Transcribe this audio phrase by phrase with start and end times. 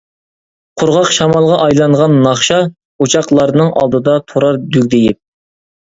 [0.81, 5.25] قۇرغاق شامالغا ئايلانغان ناخشا، ئوچاقلارنىڭ ئالدىدا تۇرار دۈگدىيىپ.